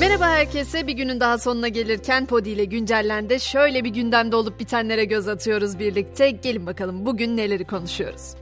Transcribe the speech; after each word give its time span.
Merhaba 0.00 0.28
herkese. 0.28 0.86
Bir 0.86 0.92
günün 0.92 1.20
daha 1.20 1.38
sonuna 1.38 1.68
gelirken 1.68 2.26
Podi 2.26 2.50
ile 2.50 2.64
güncellendi. 2.64 3.40
Şöyle 3.40 3.84
bir 3.84 3.90
gündemde 3.90 4.36
olup 4.36 4.60
bitenlere 4.60 5.04
göz 5.04 5.28
atıyoruz 5.28 5.78
birlikte. 5.78 6.30
Gelin 6.30 6.66
bakalım 6.66 7.06
bugün 7.06 7.36
neleri 7.36 7.64
konuşuyoruz. 7.64 8.34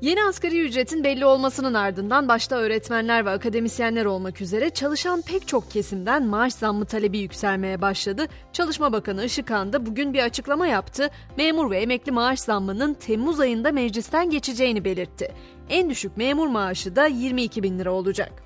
Yeni 0.00 0.24
asgari 0.24 0.60
ücretin 0.60 1.04
belli 1.04 1.26
olmasının 1.26 1.74
ardından 1.74 2.28
başta 2.28 2.56
öğretmenler 2.56 3.26
ve 3.26 3.30
akademisyenler 3.30 4.04
olmak 4.04 4.40
üzere 4.40 4.70
çalışan 4.70 5.22
pek 5.22 5.48
çok 5.48 5.70
kesimden 5.70 6.26
maaş 6.26 6.54
zammı 6.54 6.84
talebi 6.84 7.18
yükselmeye 7.18 7.80
başladı. 7.80 8.26
Çalışma 8.52 8.92
Bakanı 8.92 9.24
Işıkhan 9.24 9.72
da 9.72 9.86
bugün 9.86 10.14
bir 10.14 10.22
açıklama 10.22 10.66
yaptı. 10.66 11.10
Memur 11.36 11.70
ve 11.70 11.78
emekli 11.78 12.12
maaş 12.12 12.40
zammının 12.40 12.94
Temmuz 12.94 13.40
ayında 13.40 13.72
meclisten 13.72 14.30
geçeceğini 14.30 14.84
belirtti. 14.84 15.32
En 15.68 15.90
düşük 15.90 16.16
memur 16.16 16.48
maaşı 16.48 16.96
da 16.96 17.06
22 17.06 17.62
bin 17.62 17.78
lira 17.78 17.92
olacak. 17.92 18.43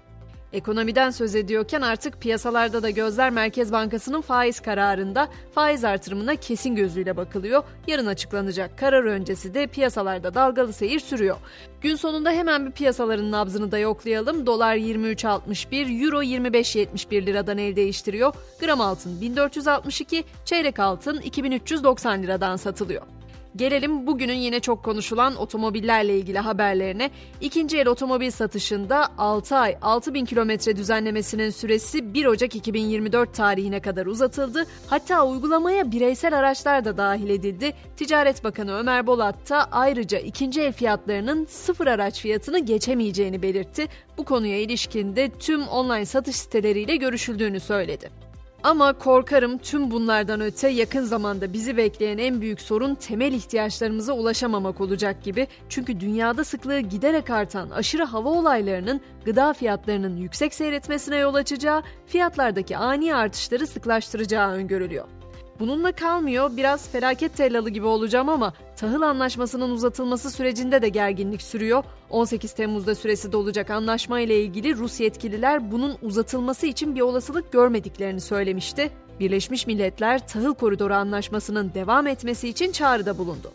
Ekonomiden 0.52 1.10
söz 1.10 1.34
ediyorken 1.34 1.80
artık 1.80 2.20
piyasalarda 2.20 2.82
da 2.82 2.90
gözler 2.90 3.30
Merkez 3.30 3.72
Bankası'nın 3.72 4.20
faiz 4.20 4.60
kararında 4.60 5.28
faiz 5.54 5.84
artırımına 5.84 6.36
kesin 6.36 6.76
gözüyle 6.76 7.16
bakılıyor. 7.16 7.62
Yarın 7.86 8.06
açıklanacak 8.06 8.78
karar 8.78 9.04
öncesi 9.04 9.54
de 9.54 9.66
piyasalarda 9.66 10.34
dalgalı 10.34 10.72
seyir 10.72 11.00
sürüyor. 11.00 11.36
Gün 11.80 11.96
sonunda 11.96 12.30
hemen 12.30 12.66
bir 12.66 12.72
piyasaların 12.72 13.30
nabzını 13.30 13.72
da 13.72 13.78
yoklayalım. 13.78 14.46
Dolar 14.46 14.76
23.61, 14.76 16.04
Euro 16.04 16.22
25.71 16.22 17.26
liradan 17.26 17.58
el 17.58 17.76
değiştiriyor. 17.76 18.34
Gram 18.60 18.80
altın 18.80 19.20
1462, 19.20 20.24
çeyrek 20.44 20.78
altın 20.78 21.20
2390 21.20 22.22
liradan 22.22 22.56
satılıyor. 22.56 23.17
Gelelim 23.58 24.06
bugünün 24.06 24.34
yine 24.34 24.60
çok 24.60 24.82
konuşulan 24.82 25.36
otomobillerle 25.36 26.16
ilgili 26.18 26.38
haberlerine. 26.38 27.10
İkinci 27.40 27.78
el 27.78 27.88
otomobil 27.88 28.30
satışında 28.30 29.08
6 29.18 29.56
ay 29.56 29.76
6000 29.82 30.24
kilometre 30.24 30.76
düzenlemesinin 30.76 31.50
süresi 31.50 32.14
1 32.14 32.26
Ocak 32.26 32.54
2024 32.54 33.34
tarihine 33.34 33.80
kadar 33.80 34.06
uzatıldı. 34.06 34.66
Hatta 34.86 35.26
uygulamaya 35.26 35.92
bireysel 35.92 36.38
araçlar 36.38 36.84
da 36.84 36.96
dahil 36.96 37.30
edildi. 37.30 37.72
Ticaret 37.96 38.44
Bakanı 38.44 38.78
Ömer 38.78 39.06
Bolat 39.06 39.50
da 39.50 39.64
ayrıca 39.72 40.18
ikinci 40.18 40.60
el 40.60 40.72
fiyatlarının 40.72 41.44
sıfır 41.44 41.86
araç 41.86 42.20
fiyatını 42.20 42.58
geçemeyeceğini 42.58 43.42
belirtti. 43.42 43.86
Bu 44.18 44.24
konuya 44.24 44.60
ilişkin 44.60 45.16
de 45.16 45.30
tüm 45.30 45.68
online 45.68 46.06
satış 46.06 46.36
siteleriyle 46.36 46.96
görüşüldüğünü 46.96 47.60
söyledi. 47.60 48.27
Ama 48.62 48.92
korkarım 48.92 49.58
tüm 49.58 49.90
bunlardan 49.90 50.40
öte 50.40 50.68
yakın 50.68 51.02
zamanda 51.04 51.52
bizi 51.52 51.76
bekleyen 51.76 52.18
en 52.18 52.40
büyük 52.40 52.60
sorun 52.60 52.94
temel 52.94 53.32
ihtiyaçlarımıza 53.32 54.12
ulaşamamak 54.12 54.80
olacak 54.80 55.24
gibi. 55.24 55.46
Çünkü 55.68 56.00
dünyada 56.00 56.44
sıklığı 56.44 56.80
giderek 56.80 57.30
artan 57.30 57.70
aşırı 57.70 58.04
hava 58.04 58.28
olaylarının 58.28 59.00
gıda 59.24 59.52
fiyatlarının 59.52 60.16
yüksek 60.16 60.54
seyretmesine 60.54 61.16
yol 61.16 61.34
açacağı, 61.34 61.82
fiyatlardaki 62.06 62.76
ani 62.76 63.14
artışları 63.14 63.66
sıklaştıracağı 63.66 64.52
öngörülüyor. 64.52 65.17
Bununla 65.60 65.92
kalmıyor, 65.92 66.56
biraz 66.56 66.88
felaket 66.88 67.36
tellalı 67.36 67.70
gibi 67.70 67.86
olacağım 67.86 68.28
ama 68.28 68.52
tahıl 68.76 69.02
anlaşmasının 69.02 69.70
uzatılması 69.70 70.30
sürecinde 70.30 70.82
de 70.82 70.88
gerginlik 70.88 71.42
sürüyor. 71.42 71.84
18 72.10 72.52
Temmuz'da 72.52 72.94
süresi 72.94 73.32
dolacak 73.32 73.70
anlaşma 73.70 74.20
ile 74.20 74.42
ilgili 74.42 74.76
Rus 74.76 75.00
yetkililer 75.00 75.72
bunun 75.72 75.96
uzatılması 76.02 76.66
için 76.66 76.94
bir 76.94 77.00
olasılık 77.00 77.52
görmediklerini 77.52 78.20
söylemişti. 78.20 78.90
Birleşmiş 79.20 79.66
Milletler 79.66 80.28
Tahıl 80.28 80.54
Koridoru 80.54 80.94
Anlaşması'nın 80.94 81.74
devam 81.74 82.06
etmesi 82.06 82.48
için 82.48 82.72
çağrıda 82.72 83.18
bulundu. 83.18 83.52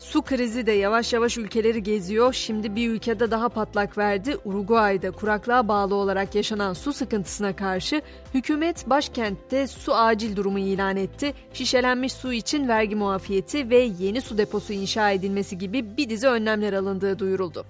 Su 0.00 0.22
krizi 0.22 0.66
de 0.66 0.72
yavaş 0.72 1.12
yavaş 1.12 1.38
ülkeleri 1.38 1.82
geziyor. 1.82 2.32
Şimdi 2.32 2.76
bir 2.76 2.90
ülkede 2.90 3.30
daha 3.30 3.48
patlak 3.48 3.98
verdi. 3.98 4.36
Uruguay'da 4.44 5.10
kuraklığa 5.10 5.68
bağlı 5.68 5.94
olarak 5.94 6.34
yaşanan 6.34 6.72
su 6.72 6.92
sıkıntısına 6.92 7.56
karşı 7.56 8.02
hükümet 8.34 8.90
başkentte 8.90 9.66
su 9.66 9.94
acil 9.94 10.36
durumu 10.36 10.58
ilan 10.58 10.96
etti. 10.96 11.34
Şişelenmiş 11.52 12.12
su 12.12 12.32
için 12.32 12.68
vergi 12.68 12.96
muafiyeti 12.96 13.70
ve 13.70 13.78
yeni 13.78 14.20
su 14.20 14.38
deposu 14.38 14.72
inşa 14.72 15.10
edilmesi 15.10 15.58
gibi 15.58 15.96
bir 15.96 16.10
dizi 16.10 16.28
önlemler 16.28 16.72
alındığı 16.72 17.18
duyuruldu. 17.18 17.66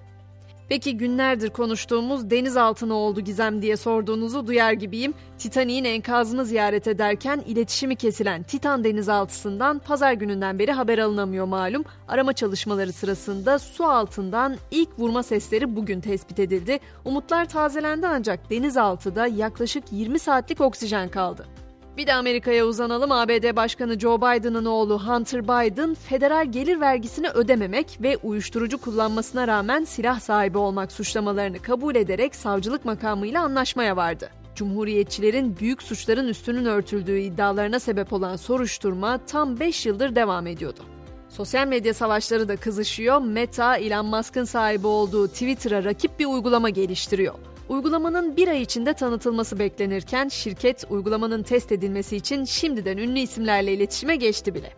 Peki 0.71 0.97
günlerdir 0.97 1.49
konuştuğumuz 1.49 2.29
deniz 2.29 2.57
altına 2.57 2.93
oldu 2.93 3.21
gizem 3.21 3.61
diye 3.61 3.77
sorduğunuzu 3.77 4.47
duyar 4.47 4.71
gibiyim. 4.71 5.13
Titanik'in 5.37 5.83
enkazını 5.83 6.45
ziyaret 6.45 6.87
ederken 6.87 7.43
iletişimi 7.47 7.95
kesilen 7.95 8.43
Titan 8.43 8.83
denizaltısından 8.83 9.79
pazar 9.79 10.13
gününden 10.13 10.59
beri 10.59 10.71
haber 10.71 10.97
alınamıyor 10.97 11.45
malum. 11.45 11.83
Arama 12.07 12.33
çalışmaları 12.33 12.93
sırasında 12.93 13.59
su 13.59 13.85
altından 13.85 14.57
ilk 14.71 14.89
vurma 14.99 15.23
sesleri 15.23 15.75
bugün 15.75 16.01
tespit 16.01 16.39
edildi. 16.39 16.79
Umutlar 17.05 17.45
tazelendi 17.45 18.07
ancak 18.07 18.49
denizaltıda 18.49 19.27
yaklaşık 19.27 19.83
20 19.91 20.19
saatlik 20.19 20.61
oksijen 20.61 21.09
kaldı. 21.09 21.47
Bir 21.97 22.07
de 22.07 22.13
Amerika'ya 22.13 22.65
uzanalım. 22.65 23.11
ABD 23.11 23.55
Başkanı 23.55 23.99
Joe 23.99 24.17
Biden'ın 24.17 24.65
oğlu 24.65 24.99
Hunter 24.99 25.43
Biden 25.43 25.93
federal 25.93 26.51
gelir 26.51 26.79
vergisini 26.79 27.29
ödememek 27.29 27.99
ve 28.01 28.17
uyuşturucu 28.17 28.77
kullanmasına 28.77 29.47
rağmen 29.47 29.83
silah 29.83 30.19
sahibi 30.19 30.57
olmak 30.57 30.91
suçlamalarını 30.91 31.59
kabul 31.59 31.95
ederek 31.95 32.35
savcılık 32.35 32.85
makamıyla 32.85 33.43
anlaşmaya 33.43 33.97
vardı. 33.97 34.29
Cumhuriyetçilerin 34.55 35.57
büyük 35.59 35.83
suçların 35.83 36.27
üstünün 36.27 36.65
örtüldüğü 36.65 37.19
iddialarına 37.19 37.79
sebep 37.79 38.13
olan 38.13 38.35
soruşturma 38.35 39.19
tam 39.25 39.59
5 39.59 39.85
yıldır 39.85 40.15
devam 40.15 40.47
ediyordu. 40.47 40.79
Sosyal 41.29 41.67
medya 41.67 41.93
savaşları 41.93 42.47
da 42.47 42.55
kızışıyor. 42.55 43.21
Meta, 43.21 43.77
Elon 43.77 44.05
Musk'ın 44.05 44.43
sahibi 44.43 44.87
olduğu 44.87 45.27
Twitter'a 45.27 45.83
rakip 45.83 46.19
bir 46.19 46.25
uygulama 46.25 46.69
geliştiriyor. 46.69 47.35
Uygulamanın 47.71 48.37
bir 48.37 48.47
ay 48.47 48.61
içinde 48.61 48.93
tanıtılması 48.93 49.59
beklenirken 49.59 50.27
şirket 50.27 50.85
uygulamanın 50.89 51.43
test 51.43 51.71
edilmesi 51.71 52.17
için 52.17 52.43
şimdiden 52.43 52.97
ünlü 52.97 53.19
isimlerle 53.19 53.73
iletişime 53.73 54.15
geçti 54.15 54.55
bile. 54.55 54.73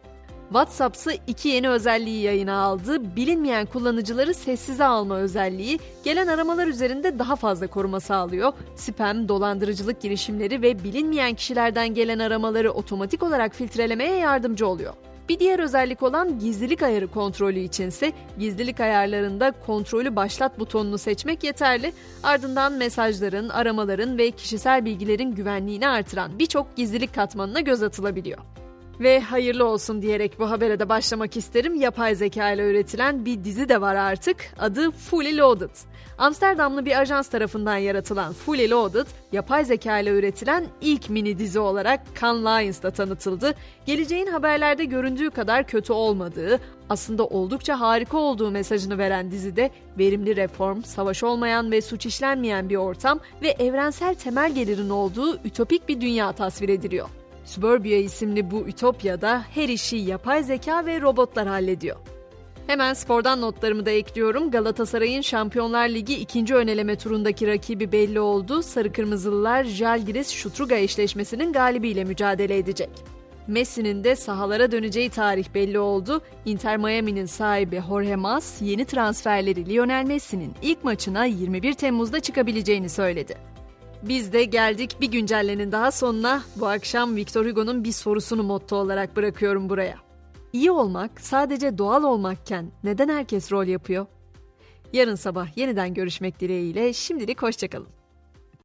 WhatsApp'sı 0.50 1.12
iki 1.28 1.50
yeni 1.50 1.70
özelliği 1.70 2.22
yayına 2.22 2.62
aldı. 2.62 3.16
Bilinmeyen 3.16 3.66
kullanıcıları 3.66 4.34
sessize 4.34 4.86
alma 4.86 5.18
özelliği 5.18 5.80
gelen 6.04 6.28
aramalar 6.28 6.68
üzerinde 6.68 7.20
daha 7.20 7.36
fazla 7.36 7.68
koruma 7.68 8.00
sağlıyor. 8.00 8.54
Spam, 8.76 9.28
dolandırıcılık 9.28 10.02
girişimleri 10.02 10.62
ve 10.62 10.84
bilinmeyen 10.84 11.34
kişilerden 11.34 11.94
gelen 11.94 12.20
aramaları 12.20 12.72
otomatik 12.72 13.24
olarak 13.24 13.56
filtrelemeye 13.56 14.16
yardımcı 14.16 14.68
oluyor. 14.68 14.94
Bir 15.30 15.40
diğer 15.40 15.60
özellik 15.60 16.04
olan 16.04 16.40
gizlilik 16.40 16.84
ayarı 16.84 17.08
kontrolü 17.08 17.60
içinse 17.60 18.14
gizlilik 18.40 18.80
ayarlarında 18.80 19.54
kontrolü 19.66 20.16
başlat 20.16 20.60
butonunu 20.60 20.98
seçmek 20.98 21.44
yeterli. 21.44 21.94
Ardından 22.24 22.74
mesajların, 22.74 23.50
aramaların 23.50 24.18
ve 24.18 24.32
kişisel 24.32 24.86
bilgilerin 24.86 25.32
güvenliğini 25.32 25.88
artıran 25.88 26.40
birçok 26.40 26.76
gizlilik 26.76 27.16
katmanına 27.16 27.60
göz 27.60 27.84
atılabiliyor. 27.84 28.40
Ve 29.00 29.20
hayırlı 29.20 29.66
olsun 29.66 30.02
diyerek 30.02 30.40
bu 30.40 30.50
habere 30.50 30.80
de 30.80 30.90
başlamak 30.90 31.38
isterim. 31.38 31.76
Yapay 31.76 32.16
zeka 32.16 32.52
ile 32.52 32.72
üretilen 32.72 33.26
bir 33.26 33.44
dizi 33.44 33.70
de 33.70 33.82
var 33.82 33.96
artık. 33.96 34.38
Adı 34.60 34.92
Fully 34.92 35.38
Loaded. 35.38 35.70
Amsterdamlı 36.18 36.86
bir 36.86 37.02
ajans 37.02 37.28
tarafından 37.28 37.78
yaratılan 37.78 38.34
Fully 38.34 38.70
Loaded, 38.70 39.08
yapay 39.32 39.66
zeka 39.66 40.00
ile 40.00 40.10
üretilen 40.10 40.66
ilk 40.82 41.10
mini 41.10 41.40
dizi 41.40 41.60
olarak 41.60 42.02
Cannes 42.22 42.46
Lions'da 42.46 42.92
tanıtıldı. 42.92 43.56
Geleceğin 43.86 44.28
haberlerde 44.28 44.86
göründüğü 44.86 45.30
kadar 45.30 45.68
kötü 45.68 45.94
olmadığı, 45.94 46.60
aslında 46.90 47.26
oldukça 47.26 47.80
harika 47.80 48.18
olduğu 48.18 48.52
mesajını 48.52 48.98
veren 48.98 49.32
dizide 49.32 49.72
verimli 50.00 50.36
reform, 50.36 50.84
savaş 50.84 51.24
olmayan 51.24 51.72
ve 51.72 51.82
suç 51.82 52.06
işlenmeyen 52.06 52.70
bir 52.70 52.76
ortam 52.76 53.20
ve 53.42 53.50
evrensel 53.50 54.16
temel 54.16 54.56
gelirin 54.56 54.90
olduğu 54.90 55.38
ütopik 55.46 55.90
bir 55.90 56.02
dünya 56.02 56.32
tasvir 56.32 56.70
ediliyor. 56.70 57.10
Suburbia 57.46 57.98
isimli 57.98 58.52
bu 58.52 58.68
ütopyada 58.68 59.46
her 59.54 59.70
işi 59.70 59.98
yapay 59.98 60.44
zeka 60.44 60.86
ve 60.86 61.02
robotlar 61.02 61.48
hallediyor. 61.48 61.98
Hemen 62.68 62.94
spordan 62.94 63.42
notlarımı 63.42 63.86
da 63.86 63.92
ekliyorum. 63.92 64.52
Galatasaray'ın 64.52 65.22
Şampiyonlar 65.22 65.90
Ligi 65.90 66.16
ikinci 66.16 66.56
öneleme 66.56 66.96
turundaki 66.96 67.48
rakibi 67.48 67.92
belli 67.92 68.20
oldu. 68.20 68.64
Sarı 68.64 68.94
Kırmızılılar 68.94 69.64
Jalgiris 69.64 70.30
Şutruga 70.30 70.76
eşleşmesinin 70.76 71.54
galibiyle 71.54 72.04
mücadele 72.04 72.58
edecek. 72.58 72.90
Messi'nin 73.48 74.04
de 74.04 74.16
sahalara 74.16 74.72
döneceği 74.72 75.10
tarih 75.10 75.46
belli 75.54 75.80
oldu. 75.80 76.22
Inter 76.46 76.78
Miami'nin 76.78 77.26
sahibi 77.26 77.82
Jorge 77.90 78.16
Mas 78.16 78.62
yeni 78.62 78.86
transferleri 78.86 79.70
Lionel 79.70 80.06
Messi'nin 80.06 80.54
ilk 80.62 80.84
maçına 80.84 81.26
21 81.26 81.74
Temmuz'da 81.74 82.20
çıkabileceğini 82.20 82.90
söyledi. 82.90 83.53
Biz 84.04 84.34
de 84.34 84.44
geldik 84.44 84.96
bir 85.02 85.12
güncellenin 85.12 85.72
daha 85.72 85.92
sonuna. 85.92 86.44
Bu 86.56 86.68
akşam 86.68 87.16
Victor 87.16 87.46
Hugo'nun 87.46 87.84
bir 87.84 87.92
sorusunu 87.92 88.44
motto 88.44 88.76
olarak 88.76 89.16
bırakıyorum 89.16 89.70
buraya. 89.70 89.98
İyi 90.54 90.72
olmak 90.72 91.22
sadece 91.22 91.78
doğal 91.78 92.04
olmakken 92.04 92.72
neden 92.84 93.10
herkes 93.10 93.52
rol 93.52 93.66
yapıyor? 93.66 94.06
Yarın 94.94 95.16
sabah 95.16 95.58
yeniden 95.58 95.94
görüşmek 95.94 96.40
dileğiyle 96.40 96.94
şimdilik 96.94 97.42
hoşçakalın. 97.42 98.03